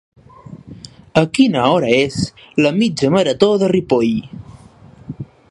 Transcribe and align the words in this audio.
A 1.21 1.21
quina 1.37 1.65
hora 1.73 1.91
és 1.97 2.17
la 2.67 2.73
"Mitja 2.79 3.13
Marató 3.19 3.51
de 3.65 3.71
Ripoll"? 3.75 4.13